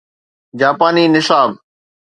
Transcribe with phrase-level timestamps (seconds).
[0.59, 1.51] جاپاني نصاب